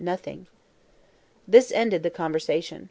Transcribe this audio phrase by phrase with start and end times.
[0.03, 0.47] "Nothing."
[1.47, 2.79] This ended the conversation.